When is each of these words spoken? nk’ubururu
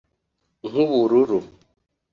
nk’ubururu 0.67 1.37